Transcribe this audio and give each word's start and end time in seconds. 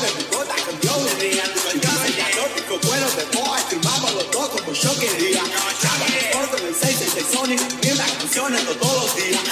De 0.00 0.14
mi 0.14 0.24
gota 0.34 0.54
cambió 0.54 0.96
un 0.96 1.18
día. 1.18 1.44
Canciones 1.44 2.16
de 2.16 2.22
exótico, 2.22 2.80
cuero 2.86 3.10
de 3.10 3.24
boa, 3.36 3.58
firmamos 3.58 4.14
los 4.14 4.30
dos 4.30 4.48
como 4.48 4.72
yo 4.72 4.98
quería. 4.98 5.42
Llama 5.82 6.06
corto 6.32 6.56
en 6.56 6.66
el 6.68 6.74
666 6.74 7.26
Sonic, 7.32 7.60
mientras 7.82 8.12
canciones 8.12 8.64
todos 8.80 9.04
los 9.04 9.16
días. 9.16 9.49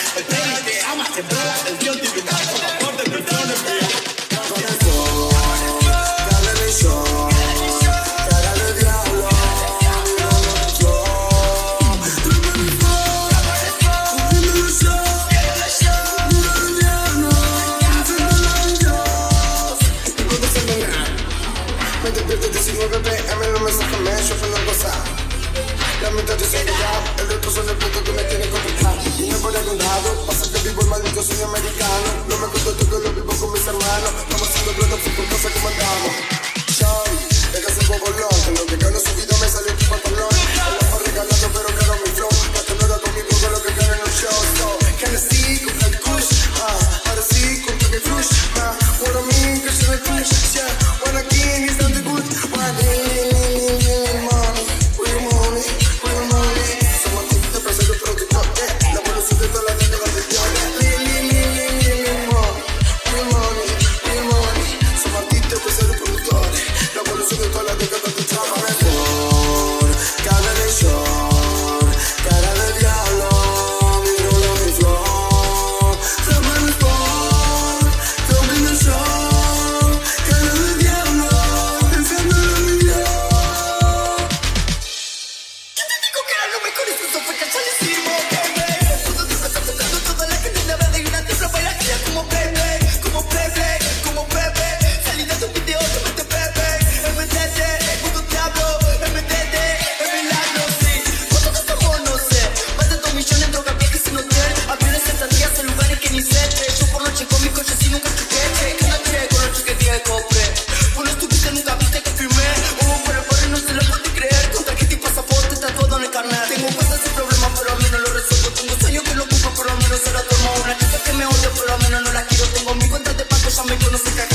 El 26.31 26.37
resto 26.37 27.51
son 27.51 27.67
el 27.71 27.77
punto 27.77 28.05
que 28.05 28.13
me 28.13 28.23
tiene 28.25 28.51
complicado. 28.51 28.99
Vine 29.17 29.35
por 29.37 29.57
algún 29.57 29.79
lado, 29.79 30.27
pasa 30.27 30.53
que 30.53 30.69
vivo 30.69 30.83
el 30.83 30.89
maldito 30.89 31.23
sueño 31.23 31.47
americano. 31.47 32.27
No 32.29 32.37
me 32.37 32.47
contesto 32.53 32.87
que 32.87 32.99
lo 32.99 33.13
vivo 33.15 33.28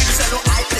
Say 0.03 0.31
no, 0.31 0.41
I 0.45 0.72